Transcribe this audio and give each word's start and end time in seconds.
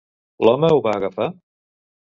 L'home 0.47 0.71
ho 0.77 0.81
va 0.89 0.95
agafar? 0.95 1.31